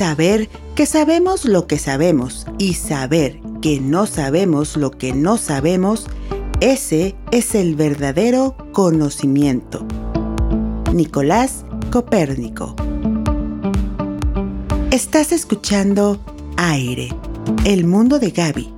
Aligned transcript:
Saber 0.00 0.48
que 0.76 0.86
sabemos 0.86 1.44
lo 1.44 1.66
que 1.66 1.76
sabemos 1.76 2.46
y 2.56 2.72
saber 2.72 3.38
que 3.60 3.82
no 3.82 4.06
sabemos 4.06 4.78
lo 4.78 4.92
que 4.92 5.12
no 5.12 5.36
sabemos, 5.36 6.06
ese 6.60 7.16
es 7.32 7.54
el 7.54 7.76
verdadero 7.76 8.56
conocimiento. 8.72 9.84
Nicolás 10.94 11.66
Copérnico. 11.92 12.74
Estás 14.90 15.32
escuchando 15.32 16.18
Aire, 16.56 17.10
el 17.66 17.84
mundo 17.84 18.18
de 18.18 18.30
Gaby, 18.30 18.72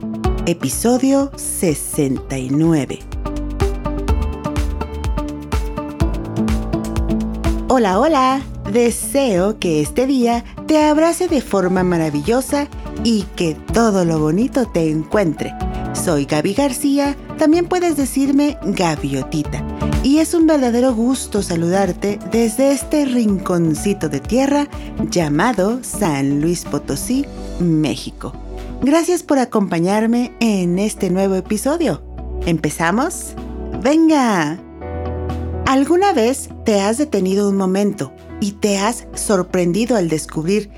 episodio 0.47 1.31
69. 1.37 2.99
Hola, 7.69 8.01
hola. 8.01 8.43
Deseo 8.73 9.59
que 9.59 9.83
este 9.83 10.07
día 10.07 10.45
te 10.73 10.83
abrace 10.83 11.29
de 11.29 11.43
forma 11.43 11.85
maravillosa 11.85 12.67
y 13.05 13.25
que 13.37 13.55
todo 13.75 14.07
lo 14.07 14.19
bonito 14.19 14.65
te 14.65 14.91
encuentre. 14.91 15.53
Soy 15.93 16.25
Gaby 16.25 16.55
García, 16.55 17.15
también 17.37 17.67
puedes 17.67 17.99
decirme 17.99 18.57
Gaviotita. 18.63 19.63
Y 20.03 20.21
es 20.21 20.33
un 20.33 20.47
verdadero 20.47 20.95
gusto 20.95 21.43
saludarte 21.43 22.19
desde 22.31 22.73
este 22.73 23.05
rinconcito 23.05 24.09
de 24.09 24.21
tierra 24.21 24.67
llamado 25.11 25.81
San 25.83 26.41
Luis 26.41 26.65
Potosí, 26.65 27.27
México. 27.61 28.33
Gracias 28.81 29.23
por 29.23 29.41
acompañarme 29.41 30.33
en 30.41 30.79
este 30.79 31.11
nuevo 31.11 31.35
episodio. 31.35 32.03
¿Empezamos? 32.47 33.35
¡Venga! 33.83 34.59
¿Alguna 35.67 36.15
vez 36.15 36.49
te 36.65 36.81
has 36.81 36.97
detenido 36.97 37.51
un 37.51 37.59
momento 37.59 38.11
y 38.43 38.51
te 38.51 38.77
has 38.77 39.07
sorprendido 39.15 39.97
al 39.97 40.09
descubrir 40.09 40.69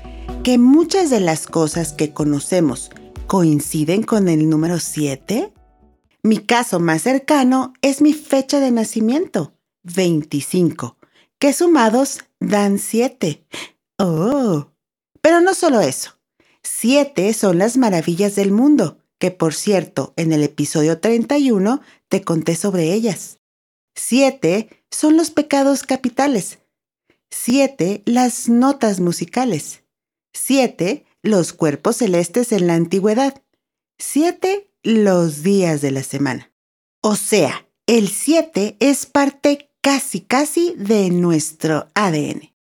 que 0.43 0.59
muchas 0.59 1.09
de 1.09 1.19
las 1.19 1.47
cosas 1.47 1.93
que 1.93 2.13
conocemos 2.13 2.91
coinciden 3.25 4.03
con 4.03 4.29
el 4.29 4.47
número 4.51 4.79
7? 4.79 5.51
Mi 6.21 6.37
caso 6.37 6.79
más 6.79 7.01
cercano 7.01 7.73
es 7.81 8.03
mi 8.03 8.13
fecha 8.13 8.59
de 8.59 8.69
nacimiento, 8.69 9.55
25, 9.81 10.97
que 11.39 11.53
sumados 11.53 12.19
dan 12.39 12.77
7. 12.77 13.43
Oh, 13.97 14.67
pero 15.21 15.41
no 15.41 15.55
solo 15.55 15.81
eso. 15.81 16.19
Siete 16.61 17.33
son 17.33 17.57
las 17.57 17.77
maravillas 17.77 18.35
del 18.35 18.51
mundo, 18.51 18.99
que 19.17 19.31
por 19.31 19.55
cierto, 19.55 20.13
en 20.17 20.33
el 20.33 20.43
episodio 20.43 20.99
31 20.99 21.81
te 22.09 22.21
conté 22.21 22.55
sobre 22.55 22.93
ellas. 22.93 23.39
Siete 23.95 24.69
son 24.91 25.17
los 25.17 25.31
pecados 25.31 25.81
capitales. 25.81 26.59
Siete 27.31 28.01
las 28.05 28.49
notas 28.49 28.99
musicales. 28.99 29.83
Siete 30.33 31.05
los 31.21 31.53
cuerpos 31.53 31.97
celestes 31.97 32.51
en 32.51 32.67
la 32.67 32.75
antigüedad. 32.75 33.41
Siete 33.97 34.71
los 34.83 35.43
días 35.43 35.81
de 35.81 35.91
la 35.91 36.03
semana. 36.03 36.51
O 37.01 37.15
sea, 37.15 37.67
el 37.87 38.07
siete 38.07 38.77
es 38.79 39.05
parte 39.05 39.69
casi 39.81 40.21
casi 40.21 40.73
de 40.77 41.09
nuestro 41.09 41.87
ADN. 41.93 42.53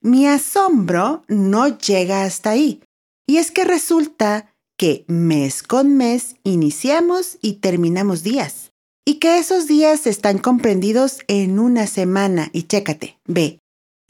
Mi 0.00 0.26
asombro 0.26 1.24
no 1.28 1.78
llega 1.78 2.24
hasta 2.24 2.50
ahí. 2.50 2.82
Y 3.26 3.36
es 3.36 3.50
que 3.50 3.64
resulta 3.64 4.52
que 4.76 5.04
mes 5.06 5.62
con 5.62 5.96
mes 5.96 6.36
iniciamos 6.42 7.38
y 7.40 7.54
terminamos 7.54 8.24
días 8.24 8.72
y 9.04 9.14
que 9.14 9.38
esos 9.38 9.66
días 9.66 10.06
están 10.06 10.38
comprendidos 10.38 11.20
en 11.28 11.58
una 11.58 11.86
semana. 11.86 12.50
Y 12.52 12.64
chécate, 12.64 13.18
ve, 13.26 13.58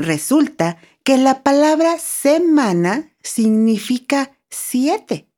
resulta 0.03 0.79
que 1.05 1.17
la 1.17 1.43
palabra 1.43 1.99
semana 1.99 3.11
significa 3.23 4.37
siete. 4.51 5.29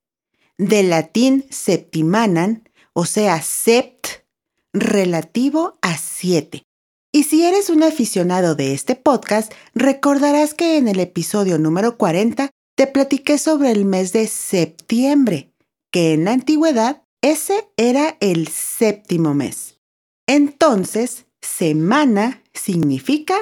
Del 0.58 0.90
latín 0.90 1.46
septimanan, 1.50 2.68
o 2.92 3.06
sea, 3.06 3.42
sept, 3.42 4.24
relativo 4.72 5.78
a 5.82 5.96
siete. 5.96 6.64
Y 7.12 7.24
si 7.24 7.44
eres 7.44 7.70
un 7.70 7.82
aficionado 7.82 8.54
de 8.56 8.74
este 8.74 8.96
podcast, 8.96 9.52
recordarás 9.74 10.52
que 10.52 10.76
en 10.78 10.88
el 10.88 10.98
episodio 10.98 11.58
número 11.58 11.96
40 11.96 12.50
te 12.74 12.86
platiqué 12.88 13.38
sobre 13.38 13.70
el 13.70 13.84
mes 13.84 14.12
de 14.12 14.26
septiembre, 14.26 15.52
que 15.92 16.12
en 16.12 16.24
la 16.24 16.32
antigüedad 16.32 17.04
ese 17.22 17.68
era 17.76 18.16
el 18.20 18.48
séptimo 18.48 19.32
mes. 19.32 19.78
Entonces, 20.26 21.26
semana 21.40 22.42
significa, 22.52 23.36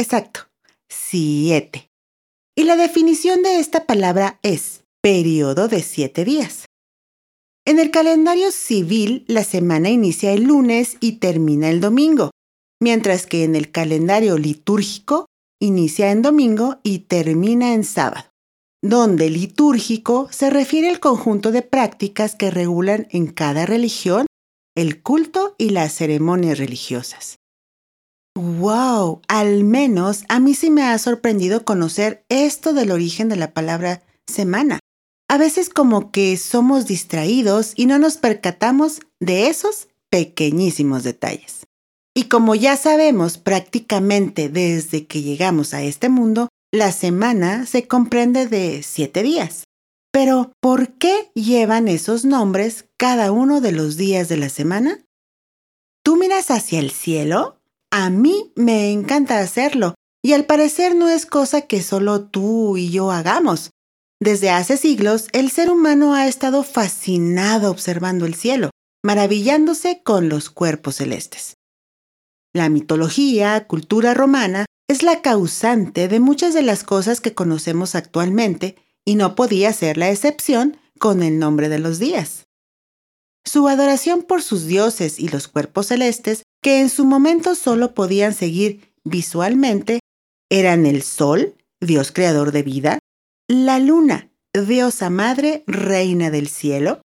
exacto, 0.00 0.48
siete. 0.88 1.90
Y 2.56 2.64
la 2.64 2.76
definición 2.76 3.42
de 3.42 3.60
esta 3.60 3.86
palabra 3.86 4.38
es 4.42 4.82
periodo 5.02 5.68
de 5.68 5.82
siete 5.82 6.24
días. 6.24 6.66
En 7.66 7.78
el 7.78 7.90
calendario 7.90 8.50
civil, 8.50 9.24
la 9.28 9.44
semana 9.44 9.90
inicia 9.90 10.32
el 10.32 10.44
lunes 10.44 10.96
y 11.00 11.12
termina 11.12 11.70
el 11.70 11.80
domingo, 11.80 12.30
mientras 12.80 13.26
que 13.26 13.44
en 13.44 13.54
el 13.54 13.70
calendario 13.70 14.38
litúrgico 14.38 15.26
inicia 15.60 16.10
en 16.10 16.22
domingo 16.22 16.80
y 16.82 17.00
termina 17.00 17.74
en 17.74 17.84
sábado 17.84 18.30
donde 18.82 19.28
litúrgico 19.28 20.28
se 20.30 20.50
refiere 20.50 20.88
al 20.88 21.00
conjunto 21.00 21.52
de 21.52 21.62
prácticas 21.62 22.34
que 22.34 22.50
regulan 22.50 23.08
en 23.10 23.26
cada 23.26 23.66
religión 23.66 24.26
el 24.74 25.02
culto 25.02 25.54
y 25.58 25.70
las 25.70 25.92
ceremonias 25.94 26.58
religiosas. 26.58 27.39
¡Wow! 28.36 29.22
Al 29.28 29.64
menos 29.64 30.24
a 30.28 30.40
mí 30.40 30.54
sí 30.54 30.70
me 30.70 30.84
ha 30.84 30.98
sorprendido 30.98 31.64
conocer 31.64 32.24
esto 32.28 32.72
del 32.72 32.90
origen 32.92 33.28
de 33.28 33.36
la 33.36 33.52
palabra 33.52 34.02
semana. 34.26 34.78
A 35.28 35.38
veces 35.38 35.68
como 35.68 36.10
que 36.10 36.36
somos 36.36 36.86
distraídos 36.86 37.72
y 37.76 37.86
no 37.86 37.98
nos 37.98 38.16
percatamos 38.16 39.00
de 39.20 39.48
esos 39.48 39.88
pequeñísimos 40.10 41.04
detalles. 41.04 41.66
Y 42.14 42.24
como 42.24 42.54
ya 42.54 42.76
sabemos 42.76 43.38
prácticamente 43.38 44.48
desde 44.48 45.06
que 45.06 45.22
llegamos 45.22 45.74
a 45.74 45.82
este 45.82 46.08
mundo, 46.08 46.48
la 46.72 46.92
semana 46.92 47.66
se 47.66 47.86
comprende 47.86 48.46
de 48.46 48.82
siete 48.82 49.22
días. 49.22 49.64
Pero, 50.12 50.52
¿por 50.60 50.94
qué 50.94 51.30
llevan 51.34 51.86
esos 51.86 52.24
nombres 52.24 52.86
cada 52.96 53.30
uno 53.30 53.60
de 53.60 53.72
los 53.72 53.96
días 53.96 54.28
de 54.28 54.36
la 54.36 54.48
semana? 54.48 55.04
¿Tú 56.02 56.16
miras 56.16 56.50
hacia 56.50 56.80
el 56.80 56.90
cielo? 56.90 57.59
A 57.92 58.08
mí 58.08 58.52
me 58.54 58.92
encanta 58.92 59.40
hacerlo, 59.40 59.94
y 60.22 60.32
al 60.34 60.44
parecer 60.44 60.94
no 60.94 61.08
es 61.08 61.26
cosa 61.26 61.62
que 61.62 61.82
solo 61.82 62.22
tú 62.22 62.76
y 62.76 62.90
yo 62.90 63.10
hagamos. 63.10 63.70
Desde 64.20 64.50
hace 64.50 64.76
siglos, 64.76 65.28
el 65.32 65.50
ser 65.50 65.70
humano 65.70 66.14
ha 66.14 66.28
estado 66.28 66.62
fascinado 66.62 67.70
observando 67.70 68.26
el 68.26 68.34
cielo, 68.34 68.70
maravillándose 69.02 70.02
con 70.04 70.28
los 70.28 70.50
cuerpos 70.50 70.96
celestes. 70.96 71.54
La 72.52 72.68
mitología, 72.68 73.66
cultura 73.66 74.12
romana, 74.14 74.66
es 74.88 75.02
la 75.02 75.22
causante 75.22 76.08
de 76.08 76.20
muchas 76.20 76.52
de 76.52 76.62
las 76.62 76.84
cosas 76.84 77.20
que 77.20 77.32
conocemos 77.32 77.94
actualmente 77.94 78.76
y 79.04 79.14
no 79.14 79.34
podía 79.34 79.72
ser 79.72 79.96
la 79.96 80.10
excepción 80.10 80.76
con 80.98 81.22
el 81.22 81.38
nombre 81.38 81.68
de 81.68 81.78
los 81.78 81.98
días. 81.98 82.46
Su 83.44 83.68
adoración 83.68 84.22
por 84.22 84.42
sus 84.42 84.66
dioses 84.66 85.18
y 85.18 85.28
los 85.28 85.48
cuerpos 85.48 85.86
celestes, 85.86 86.42
que 86.62 86.80
en 86.80 86.90
su 86.90 87.04
momento 87.04 87.54
solo 87.54 87.94
podían 87.94 88.34
seguir 88.34 88.92
visualmente, 89.04 90.00
eran 90.50 90.86
el 90.86 91.02
Sol, 91.02 91.54
Dios 91.80 92.12
creador 92.12 92.52
de 92.52 92.62
vida, 92.62 92.98
la 93.48 93.78
Luna, 93.78 94.30
diosa 94.52 95.10
madre, 95.10 95.64
reina 95.66 96.30
del 96.30 96.48
cielo, 96.48 97.02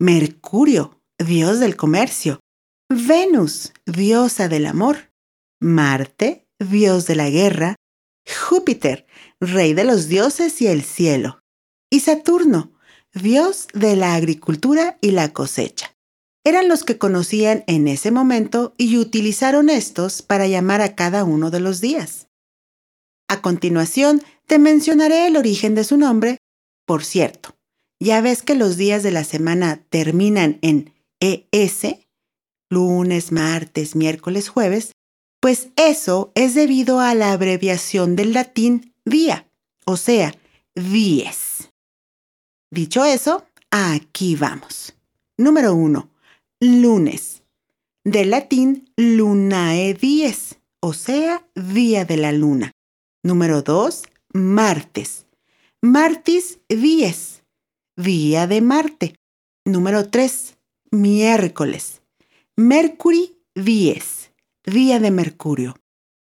Mercurio, 0.00 1.00
Dios 1.18 1.60
del 1.60 1.76
comercio, 1.76 2.40
Venus, 2.88 3.72
diosa 3.86 4.48
del 4.48 4.66
amor, 4.66 5.10
Marte, 5.60 6.46
dios 6.58 7.06
de 7.06 7.16
la 7.16 7.30
guerra, 7.30 7.74
Júpiter, 8.48 9.06
rey 9.40 9.74
de 9.74 9.84
los 9.84 10.08
dioses 10.08 10.60
y 10.62 10.66
el 10.66 10.82
cielo, 10.82 11.40
y 11.90 12.00
Saturno, 12.00 12.72
dios 13.12 13.68
de 13.74 13.96
la 13.96 14.14
agricultura 14.14 14.98
y 15.00 15.12
la 15.12 15.32
cosecha. 15.32 15.94
Eran 16.48 16.66
los 16.66 16.82
que 16.82 16.96
conocían 16.96 17.62
en 17.66 17.88
ese 17.88 18.10
momento 18.10 18.72
y 18.78 18.96
utilizaron 18.96 19.68
estos 19.68 20.22
para 20.22 20.46
llamar 20.46 20.80
a 20.80 20.94
cada 20.94 21.22
uno 21.24 21.50
de 21.50 21.60
los 21.60 21.82
días. 21.82 22.28
A 23.28 23.42
continuación, 23.42 24.22
te 24.46 24.58
mencionaré 24.58 25.26
el 25.26 25.36
origen 25.36 25.74
de 25.74 25.84
su 25.84 25.98
nombre. 25.98 26.38
Por 26.86 27.04
cierto, 27.04 27.54
ya 28.00 28.22
ves 28.22 28.40
que 28.40 28.54
los 28.54 28.78
días 28.78 29.02
de 29.02 29.10
la 29.10 29.24
semana 29.24 29.84
terminan 29.90 30.58
en 30.62 30.94
ES, 31.20 31.98
lunes, 32.70 33.30
martes, 33.30 33.94
miércoles, 33.94 34.48
jueves, 34.48 34.92
pues 35.40 35.68
eso 35.76 36.32
es 36.34 36.54
debido 36.54 37.00
a 37.00 37.14
la 37.14 37.32
abreviación 37.32 38.16
del 38.16 38.32
latín 38.32 38.94
día, 39.04 39.46
o 39.84 39.98
sea, 39.98 40.34
dies. 40.74 41.68
Dicho 42.70 43.04
eso, 43.04 43.44
aquí 43.70 44.34
vamos. 44.34 44.94
Número 45.36 45.74
1. 45.74 46.08
Lunes. 46.60 47.44
Del 48.02 48.30
latín 48.30 48.90
lunae 48.96 49.94
dies, 49.94 50.58
o 50.80 50.92
sea, 50.92 51.46
día 51.54 52.04
de 52.04 52.16
la 52.16 52.32
luna. 52.32 52.72
Número 53.22 53.62
2. 53.62 54.02
Martes. 54.32 55.26
Martis 55.82 56.58
dies, 56.68 57.44
día 57.96 58.48
de 58.48 58.60
Marte. 58.60 59.14
Número 59.64 60.10
3. 60.10 60.56
Miércoles. 60.90 62.02
Mercury 62.56 63.36
dies, 63.54 64.32
día 64.66 64.98
de 64.98 65.12
Mercurio. 65.12 65.76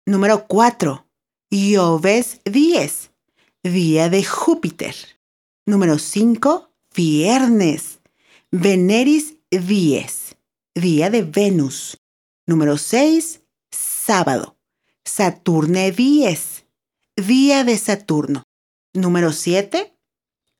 Número 0.07 0.47
4. 0.47 1.05
Ioves 1.51 2.41
dies, 2.43 3.11
día 3.61 4.09
de 4.09 4.23
Júpiter. 4.23 4.95
Número 5.67 5.99
5. 5.99 6.71
Viernes. 6.95 7.99
Veneris 8.49 9.35
dies, 9.61 10.22
día 10.75 11.09
de 11.09 11.21
Venus. 11.21 11.97
Número 12.47 12.77
6. 12.77 13.41
Sábado. 13.71 14.57
Saturne 15.05 15.91
dies, 15.91 16.65
día 17.15 17.63
de 17.63 17.77
Saturno. 17.77 18.43
Número 18.93 19.31
7. 19.31 19.95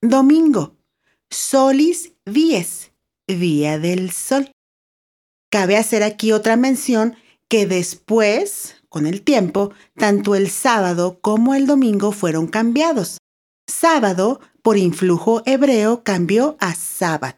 Domingo. 0.02 0.76
Solis 1.30 2.14
dies, 2.26 2.92
día 3.28 3.80
del 3.80 4.12
sol. 4.12 4.52
Cabe 5.50 5.78
hacer 5.78 6.04
aquí 6.04 6.32
otra 6.32 6.58
mención 6.58 7.16
que 7.48 7.66
después, 7.66 8.76
con 8.90 9.08
el 9.08 9.22
tiempo, 9.22 9.72
tanto 9.96 10.36
el 10.36 10.50
sábado 10.50 11.20
como 11.22 11.56
el 11.56 11.68
domingo 11.68 12.12
fueron 12.12 12.48
cambiados. 12.48 13.18
Sábado, 13.68 14.42
por 14.62 14.78
influjo 14.78 15.42
hebreo, 15.46 16.04
cambió 16.04 16.58
a 16.60 16.76
Sabbat. 16.76 17.38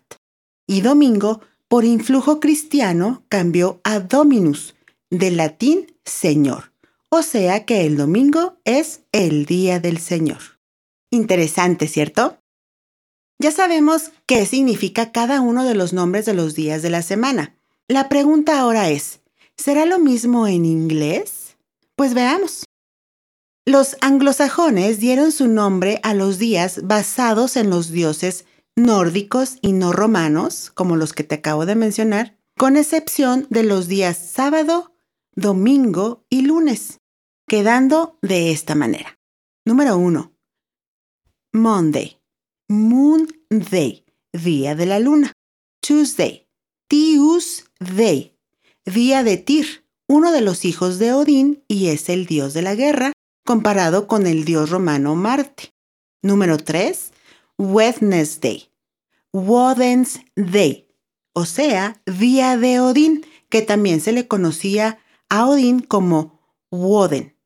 Y 0.67 0.81
domingo, 0.81 1.41
por 1.75 1.83
influjo 1.83 2.39
cristiano, 2.39 3.25
cambió 3.27 3.81
a 3.83 3.99
Dominus, 3.99 4.75
del 5.09 5.35
latín 5.35 5.93
Señor. 6.05 6.71
O 7.09 7.21
sea 7.21 7.65
que 7.65 7.85
el 7.85 7.97
domingo 7.97 8.55
es 8.63 9.01
el 9.11 9.45
día 9.45 9.81
del 9.81 9.97
Señor. 9.97 10.39
Interesante, 11.11 11.89
¿cierto? 11.89 12.37
Ya 13.39 13.51
sabemos 13.51 14.11
qué 14.25 14.45
significa 14.45 15.11
cada 15.11 15.41
uno 15.41 15.65
de 15.65 15.75
los 15.75 15.91
nombres 15.91 16.25
de 16.25 16.33
los 16.33 16.55
días 16.55 16.81
de 16.81 16.91
la 16.91 17.01
semana. 17.01 17.57
La 17.89 18.07
pregunta 18.07 18.57
ahora 18.57 18.89
es, 18.89 19.19
¿será 19.57 19.85
lo 19.85 19.99
mismo 19.99 20.47
en 20.47 20.63
inglés? 20.63 21.57
Pues 21.97 22.13
veamos. 22.13 22.63
Los 23.65 23.97
anglosajones 23.99 25.01
dieron 25.01 25.33
su 25.33 25.49
nombre 25.49 25.99
a 26.03 26.13
los 26.13 26.39
días 26.39 26.87
basados 26.87 27.57
en 27.57 27.69
los 27.69 27.91
dioses 27.91 28.45
nórdicos 28.75 29.57
y 29.61 29.73
no 29.73 29.93
romanos, 29.93 30.71
como 30.73 30.95
los 30.95 31.13
que 31.13 31.23
te 31.23 31.35
acabo 31.35 31.65
de 31.65 31.75
mencionar, 31.75 32.37
con 32.57 32.77
excepción 32.77 33.47
de 33.49 33.63
los 33.63 33.87
días 33.87 34.17
sábado, 34.17 34.95
domingo 35.35 36.25
y 36.29 36.41
lunes, 36.41 36.99
quedando 37.47 38.17
de 38.21 38.51
esta 38.51 38.75
manera. 38.75 39.17
Número 39.65 39.97
1. 39.97 40.33
Monday, 41.53 42.19
Moon 42.67 43.27
Day, 43.49 44.05
día 44.33 44.75
de 44.75 44.85
la 44.85 44.99
luna. 44.99 45.31
Tuesday, 45.81 46.47
Tuesday, 46.89 48.35
día 48.85 49.23
de 49.23 49.37
Tyr, 49.37 49.85
uno 50.07 50.31
de 50.31 50.41
los 50.41 50.65
hijos 50.65 50.99
de 50.99 51.13
Odín 51.13 51.63
y 51.67 51.87
es 51.87 52.09
el 52.09 52.25
dios 52.25 52.53
de 52.53 52.61
la 52.61 52.75
guerra, 52.75 53.13
comparado 53.45 54.07
con 54.07 54.27
el 54.27 54.45
dios 54.45 54.69
romano 54.69 55.15
Marte. 55.15 55.71
Número 56.21 56.57
3. 56.57 57.11
Wednesday, 57.57 58.69
Woden's 59.31 60.19
Day, 60.35 60.87
o 61.33 61.45
sea, 61.45 62.01
día 62.05 62.57
de 62.57 62.79
Odín, 62.79 63.25
que 63.49 63.61
también 63.61 64.01
se 64.01 64.11
le 64.11 64.27
conocía 64.27 64.99
a 65.29 65.47
Odín 65.47 65.79
como 65.79 66.41
Woden, 66.69 67.37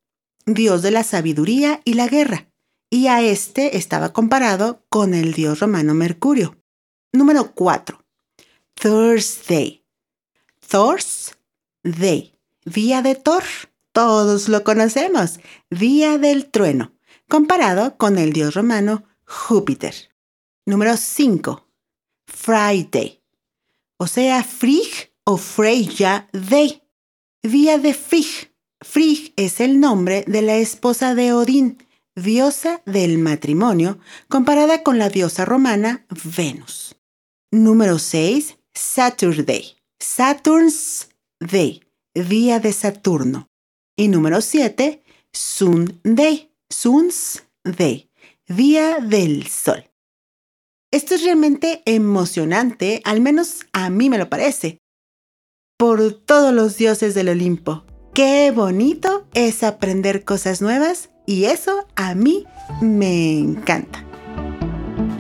dios 0.46 0.82
de 0.82 0.92
la 0.92 1.04
sabiduría 1.04 1.82
y 1.86 1.94
la 1.94 2.08
guerra, 2.08 2.50
y 2.90 3.08
a 3.08 3.22
este 3.22 3.78
estaba 3.78 4.12
comparado 4.12 4.84
con 4.90 5.14
el 5.14 5.34
dios 5.34 5.60
romano 5.60 5.94
Mercurio. 5.94 6.58
Número 7.12 7.52
4. 7.54 8.04
Thursday. 8.74 9.84
Thursday, 10.68 12.36
día 12.66 13.02
de 13.02 13.16
Thor. 13.16 13.44
Todos 13.92 14.50
lo 14.50 14.64
conocemos, 14.64 15.40
día 15.70 16.18
del 16.18 16.46
trueno, 16.46 16.94
comparado 17.28 17.98
con 17.98 18.18
el 18.18 18.34
dios 18.34 18.54
romano 18.54 19.04
Júpiter. 19.30 19.94
Número 20.66 20.98
5. 20.98 21.68
Friday, 22.28 23.22
o 23.98 24.08
sea, 24.08 24.44
Frigg 24.44 25.12
o 25.26 25.38
Freya 25.38 26.30
Day, 26.32 26.82
día 27.44 27.78
de 27.78 27.94
Frigg. 27.94 28.52
Frigg 28.82 29.34
es 29.36 29.60
el 29.60 29.80
nombre 29.80 30.24
de 30.28 30.42
la 30.42 30.56
esposa 30.58 31.16
de 31.16 31.34
Odín, 31.34 31.86
diosa 32.16 32.82
del 32.86 33.18
matrimonio, 33.18 34.00
comparada 34.30 34.84
con 34.84 35.00
la 35.00 35.10
diosa 35.10 35.46
romana 35.46 36.06
Venus. 36.24 36.96
Número 37.52 38.00
6. 38.00 38.58
Saturday. 38.74 39.76
Saturn's 40.00 41.10
Day, 41.40 41.84
día 42.14 42.60
de 42.60 42.72
Saturno. 42.74 43.50
Y 43.98 44.08
número 44.08 44.42
7. 44.42 45.04
Sunday. 45.34 46.52
Sun's 46.70 47.44
Day, 47.64 48.09
día 48.50 48.98
del 49.00 49.48
sol. 49.48 49.86
Esto 50.92 51.14
es 51.14 51.24
realmente 51.24 51.84
emocionante, 51.86 53.02
al 53.06 53.22
menos 53.22 53.68
a 53.74 53.92
mí 53.92 54.10
me 54.10 54.18
lo 54.18 54.28
parece. 54.28 54.80
Por 55.78 56.12
todos 56.14 56.52
los 56.54 56.76
dioses 56.76 57.14
del 57.14 57.30
Olimpo. 57.30 57.86
Qué 58.16 58.52
bonito 58.52 59.28
es 59.36 59.64
aprender 59.64 60.26
cosas 60.26 60.62
nuevas 60.62 61.12
y 61.28 61.46
eso 61.46 61.86
a 61.96 62.16
mí 62.16 62.46
me 62.82 63.38
encanta. 63.38 64.04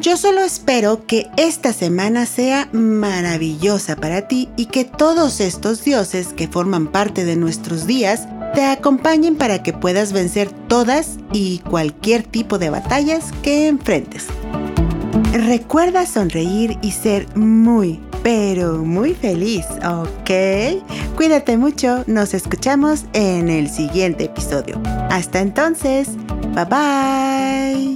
Yo 0.02 0.18
solo 0.18 0.42
espero 0.42 1.06
que 1.06 1.28
esta 1.38 1.72
semana 1.72 2.26
sea 2.26 2.68
maravillosa 2.74 3.96
para 3.96 4.28
ti 4.28 4.50
y 4.58 4.66
que 4.66 4.86
todos 4.86 5.40
estos 5.40 5.84
dioses 5.84 6.30
que 6.34 6.48
forman 6.48 6.92
parte 6.92 7.26
de 7.26 7.36
nuestros 7.36 7.86
días 7.86 8.28
te 8.54 8.66
acompañen 8.66 9.36
para 9.36 9.64
que 9.64 9.74
puedas 9.74 10.14
vencer 10.14 10.50
todas 10.68 11.18
y 11.32 11.60
cualquier 11.60 12.24
tipo 12.24 12.58
de 12.58 12.70
batallas 12.70 13.32
que 13.44 13.68
enfrentes. 13.68 14.28
Recuerda 15.34 16.06
sonreír 16.06 16.78
y 16.82 16.92
ser 16.92 17.28
muy, 17.36 18.00
pero 18.24 18.80
muy 18.80 19.14
feliz, 19.14 19.66
¿ok? 19.86 20.32
Cuídate 21.16 21.58
mucho, 21.58 22.04
nos 22.08 22.34
escuchamos 22.34 23.06
en 23.14 23.50
el 23.50 23.70
siguiente 23.70 24.26
episodio. 24.26 24.82
Hasta 25.10 25.40
entonces, 25.40 26.10
bye 26.56 26.66
bye. 26.66 27.89